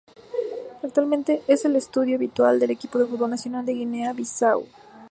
[0.81, 4.65] Actualmente, es el estadio habitual del equipo de fútbol nacional de Guinea-Bisáu.